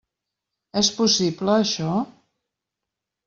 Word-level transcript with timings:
És 0.81 0.87
possible, 1.01 1.53
això? 1.65 1.91